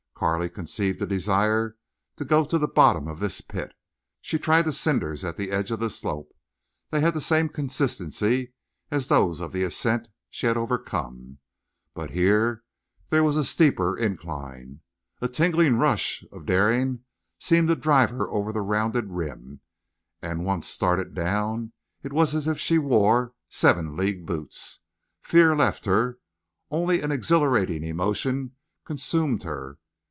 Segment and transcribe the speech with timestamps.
[0.21, 1.77] Carley conceived a desire
[2.15, 3.73] to go to the bottom of this pit.
[4.21, 6.31] She tried the cinders of the edge of the slope.
[6.91, 8.53] They had the same consistency
[8.91, 11.39] as those of the ascent she had overcome.
[11.95, 12.63] But here
[13.09, 14.81] there was a steeper incline.
[15.21, 16.99] A tingling rush of daring
[17.39, 19.61] seemed to drive her over the rounded rim,
[20.21, 21.73] and, once started down,
[22.03, 24.81] it was as if she wore seven league boots.
[25.23, 26.19] Fear left her.
[26.69, 28.51] Only an exhilarating emotion
[28.85, 29.79] consumed her.